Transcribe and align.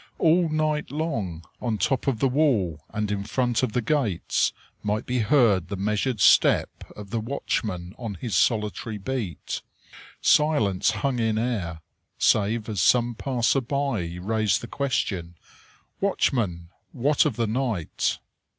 All 0.17 0.49
night 0.49 0.89
long, 0.89 1.45
on 1.61 1.77
top 1.77 2.07
of 2.07 2.17
the 2.17 2.27
wall 2.27 2.79
and 2.89 3.11
in 3.11 3.23
front 3.23 3.61
of 3.61 3.73
the 3.73 3.83
gates, 3.83 4.51
might 4.81 5.05
be 5.05 5.19
heard 5.19 5.67
the 5.67 5.75
measured 5.75 6.19
step 6.19 6.89
of 6.95 7.11
the 7.11 7.19
watchman 7.19 7.93
on 7.99 8.15
his 8.15 8.35
solitary 8.35 8.97
beat; 8.97 9.61
silence 10.19 10.89
hung 10.89 11.19
in 11.19 11.37
air, 11.37 11.81
save 12.17 12.67
as 12.67 12.81
some 12.81 13.13
passer 13.13 13.61
by 13.61 14.17
raised 14.19 14.61
the 14.61 14.67
question: 14.67 15.35
"Watchman, 15.99 16.69
what 16.93 17.23
of 17.23 17.35
the 17.35 17.45
night?" 17.45 18.17